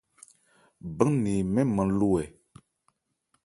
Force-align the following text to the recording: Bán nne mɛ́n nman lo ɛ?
Bán 0.97 1.11
nne 1.19 1.33
mɛ́n 1.53 1.67
nman 1.71 1.89
lo 1.99 2.07
ɛ? 2.21 2.25